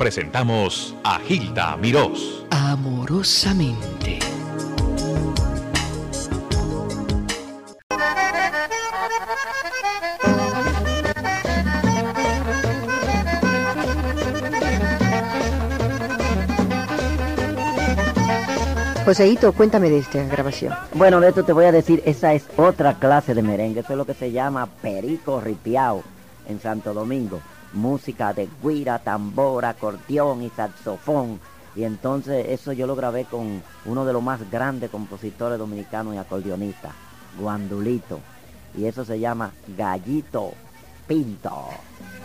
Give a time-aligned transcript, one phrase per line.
[0.00, 2.46] presentamos a Gilda Mirós.
[2.48, 4.18] Amorosamente.
[19.04, 20.72] Joseito, cuéntame de esta grabación.
[20.94, 23.98] Bueno, de esto te voy a decir, esa es otra clase de merengue, eso es
[23.98, 26.02] lo que se llama perico ripiao
[26.48, 27.42] en Santo Domingo.
[27.72, 31.40] Música de guira, tambora, acordeón y saxofón.
[31.76, 36.18] Y entonces eso yo lo grabé con uno de los más grandes compositores dominicanos y
[36.18, 36.92] acordeonistas,
[37.38, 38.18] Guandulito.
[38.76, 40.52] Y eso se llama Gallito
[41.06, 41.68] Pinto.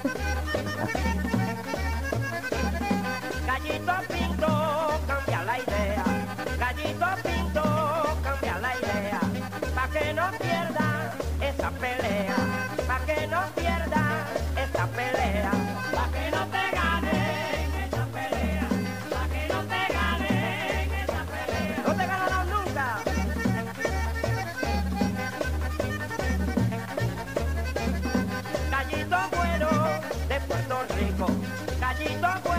[3.47, 4.47] Gallito Pinto,
[30.63, 30.85] Puerto
[31.81, 32.54] gallito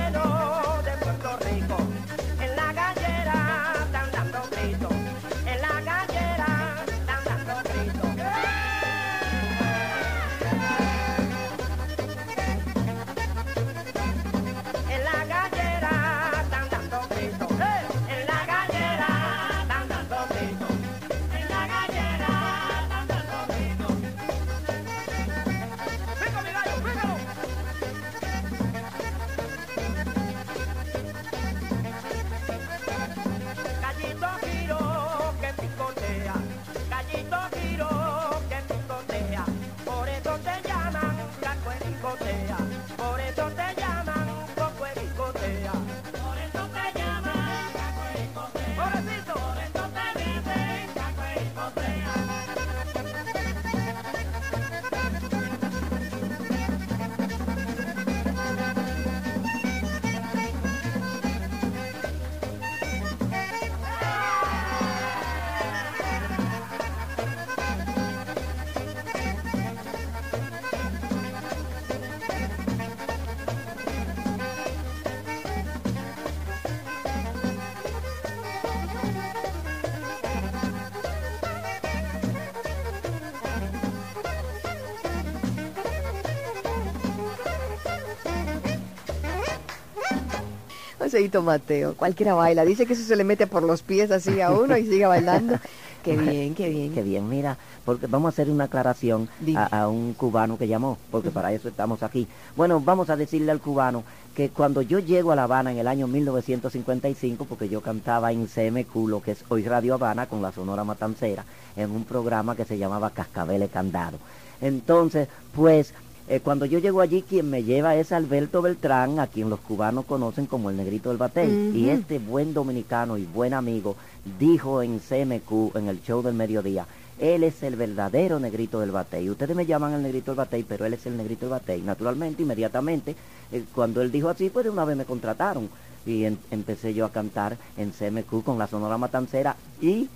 [91.06, 92.64] Joseito Mateo, cualquiera baila.
[92.64, 95.56] Dice que eso se le mete por los pies así a uno y sigue bailando.
[96.02, 96.94] Qué bien, qué bien.
[96.94, 99.28] Qué bien, mira, porque vamos a hacer una aclaración
[99.72, 102.28] a un cubano que llamó, porque para eso estamos aquí.
[102.54, 104.04] Bueno, vamos a decirle al cubano
[104.36, 108.46] que cuando yo llego a La Habana en el año 1955, porque yo cantaba en
[108.46, 112.64] CMQ, lo que es hoy Radio Habana, con la Sonora Matancera, en un programa que
[112.64, 114.18] se llamaba Cascabeles Candado.
[114.60, 115.92] Entonces, pues,
[116.28, 120.04] eh, cuando yo llego allí, quien me lleva es Alberto Beltrán, a quien los cubanos
[120.06, 121.70] conocen como el negrito del batey.
[121.74, 123.96] Y este buen dominicano y buen amigo
[124.38, 126.86] dijo en CMQ, en el show del mediodía,
[127.18, 129.30] él es el verdadero negrito del batey.
[129.30, 131.80] Ustedes me llaman el negrito del batey, pero él es el negrito del batey.
[131.80, 133.14] Naturalmente, inmediatamente,
[133.52, 135.68] eh, cuando él dijo así, pues de una vez me contrataron.
[136.04, 140.08] Y en- empecé yo a cantar en CMQ con la Sonora Matancera y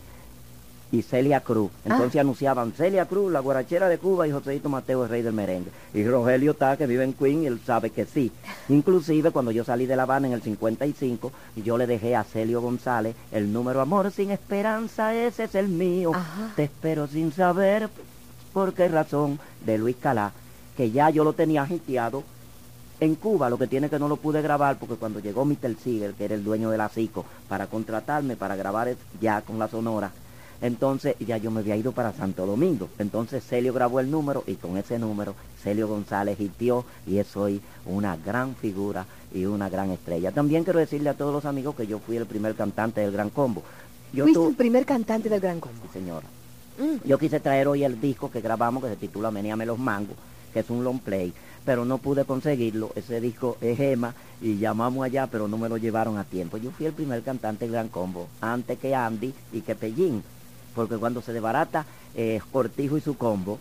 [0.92, 1.70] y Celia Cruz.
[1.84, 5.70] Entonces anunciaban Celia Cruz, la guarachera de Cuba y Joséito Mateo, el rey del merengue.
[5.94, 8.32] Y Rogelio está, que vive en Queen, y él sabe que sí.
[8.68, 12.60] Inclusive cuando yo salí de La Habana en el 55, yo le dejé a Celio
[12.60, 16.12] González el número Amor sin esperanza, ese es el mío.
[16.14, 16.52] Ajá.
[16.56, 17.88] Te espero sin saber
[18.52, 20.32] por qué razón, de Luis Calá,
[20.76, 22.24] que ya yo lo tenía agiteado
[23.00, 25.76] en Cuba, lo que tiene que no lo pude grabar porque cuando llegó Mr.
[25.82, 29.68] Siegel, que era el dueño de la CICO, para contratarme para grabar ya con la
[29.68, 30.12] Sonora,
[30.62, 32.88] entonces ya yo me había ido para Santo Domingo.
[32.98, 37.60] Entonces Celio grabó el número y con ese número Celio González hitió y es hoy
[37.86, 40.32] una gran figura y una gran estrella.
[40.32, 43.30] También quiero decirle a todos los amigos que yo fui el primer cantante del Gran
[43.30, 43.62] Combo.
[44.12, 45.76] Yo Fuiste tu- el primer cantante del Gran Combo.
[45.84, 46.26] Sí, señora.
[46.78, 47.06] Mm.
[47.08, 50.16] Yo quise traer hoy el disco que grabamos que se titula Meníame los mangos,
[50.52, 51.32] que es un long play,
[51.64, 52.90] pero no pude conseguirlo.
[52.96, 56.56] Ese disco es Gema y llamamos allá, pero no me lo llevaron a tiempo.
[56.56, 60.22] Yo fui el primer cantante del Gran Combo, antes que Andy y que Pellín,
[60.74, 61.84] porque cuando se desbarata
[62.14, 63.58] eh, Cortijo y su combo,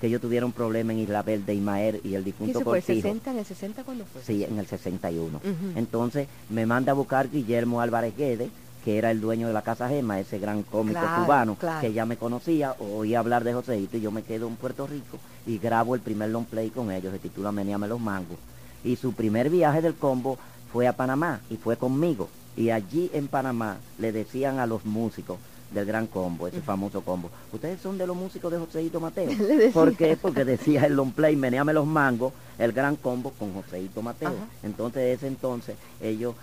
[0.00, 2.82] que ellos tuvieron problema en Isla Verde, Ismael y el ¿Qué difunto se fue?
[2.82, 3.08] Cortijo.
[3.08, 3.30] ¿60?
[3.30, 4.22] ¿En el 60 cuándo fue?
[4.22, 5.38] Sí, en el 61.
[5.38, 5.44] Ujú.
[5.78, 8.50] Entonces me manda a buscar Guillermo Álvarez Guedes,
[8.84, 11.80] que era el dueño de la Casa Gema, ese gran cómico Claro, cubano, claro.
[11.80, 15.18] que ya me conocía, oí hablar de Joséito y yo me quedo en Puerto Rico
[15.46, 18.36] y grabo el primer long play con ellos, se titula Meníame los mangos.
[18.82, 20.36] Y su primer viaje del combo
[20.70, 22.28] fue a Panamá y fue conmigo.
[22.58, 25.38] Y allí en Panamá le decían a los músicos
[25.74, 29.30] del gran combo, ese famoso combo, ustedes son de los músicos de Joseito Mateo.
[29.72, 30.16] ¿Por qué?
[30.16, 34.28] Porque decía el long play, meneame los mangos, el gran combo con Joseito Mateo.
[34.28, 34.46] Ajá.
[34.62, 36.34] Entonces ese entonces ellos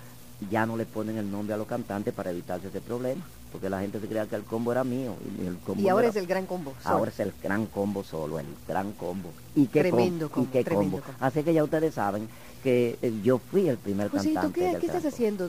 [0.50, 3.80] ya no le ponen el nombre a los cantantes para evitarse ese problema, porque la
[3.80, 5.14] gente se creía que el combo era mío.
[5.40, 6.74] Y, el combo Y no ahora era- es el gran combo.
[6.82, 6.96] solo.
[6.96, 9.30] Ahora es el gran combo solo, el gran combo.
[9.54, 11.06] ¿Y qué Tremendo com- combo, y qué tremendo combo.
[11.06, 11.24] combo.
[11.24, 12.28] Así que ya ustedes saben
[12.62, 14.60] que eh, yo fui el primer Joséito, cantante.
[14.60, 15.48] ¿qué, del qué estás haciendo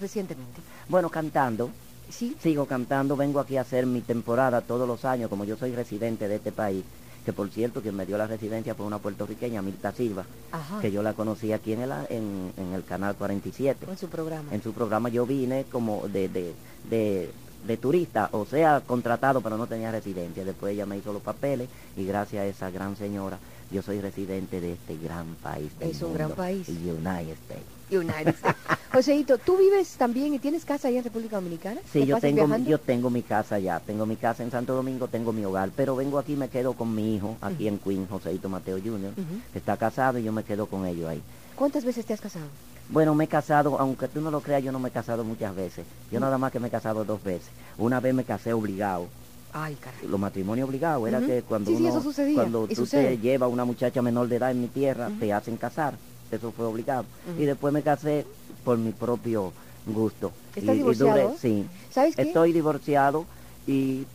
[0.00, 0.60] recientemente?
[0.88, 1.70] Bueno, cantando.
[2.12, 2.36] ¿Sí?
[2.42, 6.28] Sigo cantando, vengo aquí a hacer mi temporada todos los años, como yo soy residente
[6.28, 6.84] de este país,
[7.24, 10.80] que por cierto quien me dio la residencia fue una puertorriqueña, Mirta Silva, Ajá.
[10.80, 13.86] que yo la conocí aquí en el, en, en el canal 47.
[13.90, 14.52] En su programa.
[14.54, 16.52] En su programa yo vine como de, de,
[16.90, 17.30] de,
[17.66, 20.44] de turista, o sea, contratado, pero no tenía residencia.
[20.44, 23.38] Después ella me hizo los papeles y gracias a esa gran señora,
[23.70, 25.70] yo soy residente de este gran país.
[25.78, 26.68] del Es un gran país.
[26.68, 27.81] United States.
[28.00, 28.56] United States.
[28.92, 31.80] Joséito, ¿tú vives también y tienes casa allá en República Dominicana?
[31.92, 32.68] Sí, ¿Te yo tengo, viajando?
[32.70, 35.96] yo tengo mi casa ya, tengo mi casa en Santo Domingo, tengo mi hogar, pero
[35.96, 39.12] vengo aquí, me quedo con mi hijo, aquí en Queen, Joseito Mateo Jr.,
[39.52, 41.22] que está casado y yo me quedo con ellos ahí.
[41.56, 42.46] ¿Cuántas veces te has casado?
[42.90, 45.54] Bueno, me he casado, aunque tú no lo creas, yo no me he casado muchas
[45.56, 45.86] veces.
[46.10, 47.48] Yo nada más que me he casado dos veces.
[47.78, 49.06] Una vez me casé obligado.
[49.54, 50.06] Ay, caray.
[50.08, 53.16] Los matrimonios obligados era que cuando Sí, sí, uno, eso cuando tú sucede.
[53.16, 55.94] te llevas a una muchacha menor de edad en mi tierra, te hacen casar.
[56.32, 57.04] Eso fue obligado.
[57.38, 58.26] Y después me casé
[58.64, 59.52] por mi propio
[59.86, 60.32] gusto.
[60.56, 61.28] ¿Estás y, y divorciado?
[61.30, 61.66] duré- sí.
[61.90, 62.22] ¿Sabes qué?
[62.22, 63.26] Estoy divorciado
[63.66, 64.06] y,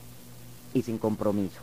[0.74, 1.62] y sin compromiso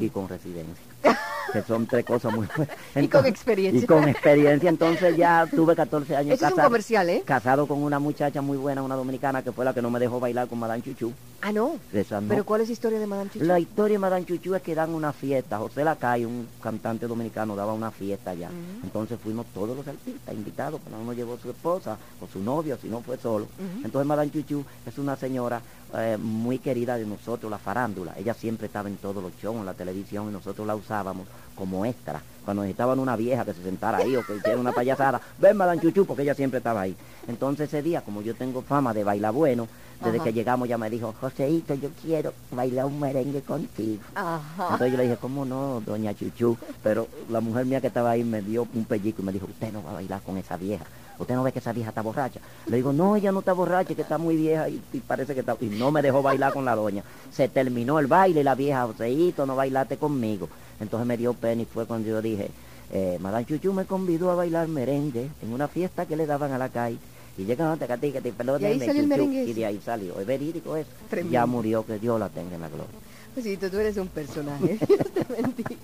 [0.00, 0.84] y con residencia.
[1.52, 2.76] que son tres cosas muy buenas.
[2.96, 3.82] Y con experiencia.
[3.82, 4.68] Y con experiencia.
[4.68, 7.22] Entonces ya tuve 14 años Eso es un casado, comercial, ¿eh?
[7.24, 10.20] casado con una muchacha muy buena, una dominicana, que fue la que no me dejó
[10.20, 11.12] bailar con Madame Chuchu.
[11.42, 11.76] Ah, no.
[11.92, 12.28] Esa no.
[12.28, 13.44] ¿Pero cuál es la historia de Madame Chuchu?
[13.44, 15.58] La historia de Madame Chuchu es que dan una fiesta.
[15.58, 18.50] José Lacay, un cantante dominicano, daba una fiesta allá.
[18.82, 22.88] Entonces fuimos todos los artistas invitados, pero uno llevó su esposa o su novio, si
[22.88, 23.46] no fue solo.
[23.82, 25.60] Entonces Madame Chuchu es una señora
[25.96, 28.14] eh, muy querida de nosotros, la farándula.
[28.18, 31.84] Ella siempre estaba en todos los shows, en la televisión, y nosotros la usábamos como
[31.86, 32.20] extra.
[32.44, 35.80] Cuando necesitaban una vieja que se sentara ahí o que hiciera una payasada, ven Madame
[35.80, 36.94] Chuchu, porque ella siempre estaba ahí.
[37.26, 39.66] Entonces ese día, como yo tengo fama de bailar bueno,
[40.04, 40.24] desde Ajá.
[40.24, 44.02] que llegamos ya me dijo, Joseito, yo quiero bailar un merengue contigo.
[44.14, 44.64] Ajá.
[44.72, 46.58] Entonces yo le dije, ¿cómo no, doña Chuchu?
[46.82, 49.72] Pero la mujer mía que estaba ahí me dio un pellico y me dijo, usted
[49.72, 50.84] no va a bailar con esa vieja.
[51.18, 52.40] Usted no ve que esa vieja está borracha.
[52.66, 55.40] Le digo, no, ella no está borracha, que está muy vieja y, y parece que
[55.40, 55.56] está...
[55.60, 57.04] Y no me dejó bailar con la doña.
[57.32, 60.48] Se terminó el baile y la vieja, Joseito, no bailaste conmigo.
[60.80, 62.50] Entonces me dio pena y fue cuando yo dije,
[62.92, 66.58] eh, Madame Chuchu me convidó a bailar merengue en una fiesta que le daban a
[66.58, 66.98] la calle.
[67.36, 70.20] Y llegaron a Tecatí, que te Y ahí salió el merengue Y de ahí salió.
[70.20, 70.88] Es verídico eso.
[71.10, 71.32] Tremendo.
[71.32, 72.94] Ya murió, que Dios la tenga en la gloria.
[73.34, 74.78] Joséito, tú eres un personaje.
[74.86, 75.76] Dios te bendiga.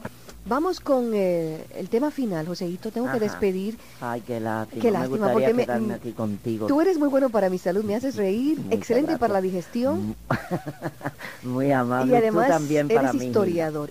[0.51, 2.91] Vamos con eh, el tema final, Joséito.
[2.91, 3.79] Tengo que despedir.
[4.01, 4.83] Ay, qué lástima.
[4.83, 6.67] Qué lástima, gustaría porque me- quedarme aquí contigo.
[6.67, 10.17] Tú eres muy bueno para mi salud, me haces reír, Muchas excelente para la digestión
[11.45, 12.13] Muy amable.
[12.13, 13.27] y además Tú también para eres mí.
[13.29, 13.91] historiador.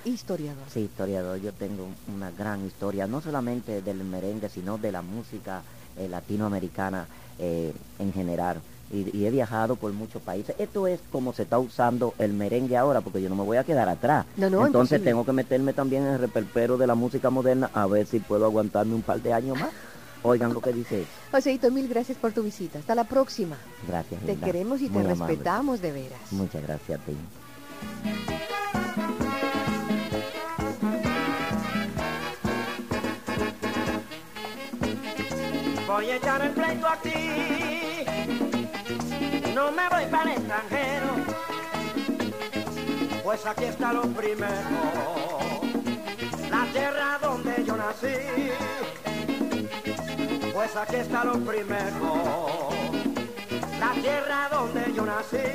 [0.74, 1.40] Sí, historiador.
[1.40, 5.62] Yo tengo una gran historia, no solamente del merengue, sino de la música
[5.98, 7.08] eh, latinoamericana
[7.40, 8.60] eh, en general.
[8.92, 10.56] Y, y he viajado por muchos países.
[10.58, 13.64] Esto es como se está usando el merengue ahora, porque yo no me voy a
[13.64, 14.26] quedar atrás.
[14.36, 15.06] No, no, Entonces imposible.
[15.12, 18.46] tengo que meterme también en el reperpero de la música moderna a ver si puedo
[18.46, 19.70] aguantarme un par de años más.
[20.24, 21.06] Oigan lo que dice.
[21.32, 22.80] Joséito, mil gracias por tu visita.
[22.80, 23.56] Hasta la próxima.
[23.88, 24.20] Gracias.
[24.26, 24.46] Te Hilda.
[24.46, 25.16] queremos y te amable.
[25.28, 26.20] respetamos de veras.
[26.32, 27.16] Muchas gracias a ti.
[35.88, 37.69] Voy a echar el pleito aquí.
[39.60, 41.08] No me voy para el extranjero.
[43.22, 44.48] Pues aquí está lo primero.
[46.50, 48.16] La tierra donde yo nací.
[50.54, 52.70] Pues aquí está lo primero.
[53.82, 55.48] La tierra donde yo nací.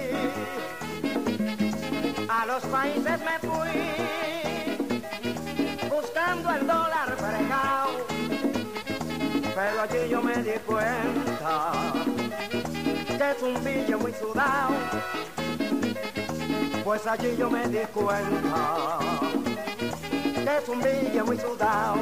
[2.28, 3.80] A los países me fui.
[5.88, 8.04] Buscando el dólar fregado
[9.54, 11.73] pero allí yo me di cuenta
[13.18, 14.75] que es un billo muy sudado.
[16.85, 18.99] Pues allí yo me di cuenta
[20.35, 21.97] que es un billo muy sudado.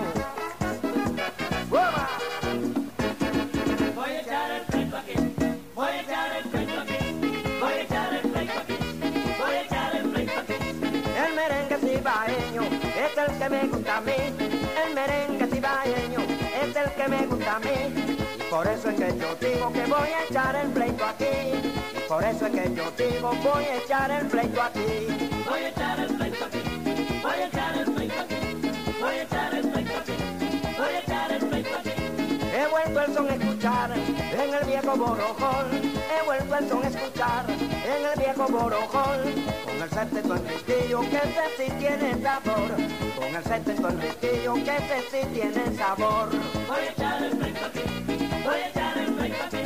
[3.94, 5.14] Voy a echar el pleito aquí,
[5.74, 6.98] voy a echar el pleito aquí,
[7.60, 8.76] voy a echar el pleito aquí,
[9.38, 10.54] voy a echar el pleito aquí.
[11.24, 14.12] El merengue cibaeño es el que me gusta a mí.
[14.84, 18.31] El merengue cibaeño es el que me gusta a mí.
[18.52, 21.72] Por eso es que yo digo que voy a echar el pleito aquí.
[22.06, 25.32] Por eso es que yo digo voy a echar el pleito aquí.
[25.48, 26.62] Voy a echar el pleito aquí,
[27.22, 28.36] voy a echar el pleito aquí,
[29.00, 30.12] voy a echar el pleito aquí,
[30.76, 31.92] voy a echar el pleito aquí.
[32.70, 35.66] vuelto el son a escuchar en el viejo borojón.
[35.72, 39.18] He vuelto el son a escuchar en el viejo borojón.
[39.64, 42.70] Con el sexteto Enriquillo que ese sí tiene sabor.
[43.16, 46.28] Con el sexteto Enriquillo que ese sí tiene sabor.
[46.68, 48.01] Voy a echar el pleito aquí,
[48.44, 49.61] voy a echar el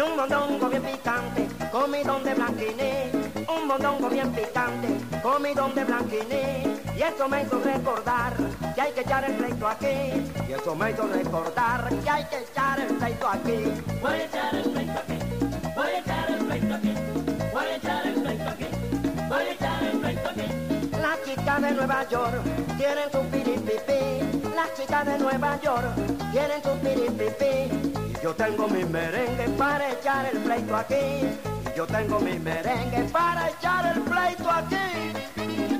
[0.00, 3.12] Y un mondongo bien picante, comidón de blanquiné.
[3.46, 4.88] Un mondongo bien picante,
[5.22, 6.62] comidón de blanquiné.
[6.96, 8.32] Y eso me hizo recordar
[8.74, 10.24] que hay que echar el pleito aquí.
[10.48, 13.82] Y eso me hizo recordar que hay que echar el pleito aquí.
[14.00, 15.18] Voy a echar el pleito aquí,
[15.76, 16.94] voy a echar el pleito aquí,
[17.52, 18.66] voy a echar el pleito aquí,
[19.28, 20.46] voy a echar el pleito aquí.
[21.02, 22.42] Las chicas de Nueva York
[22.78, 24.48] tienen su piripipí.
[24.56, 25.94] Las chicas de Nueva York
[26.32, 27.89] tienen su piripipí.
[28.22, 31.38] Yo tengo mi merengue para echar el pleito aquí.
[31.74, 35.79] Yo tengo mi merengue para echar el pleito aquí.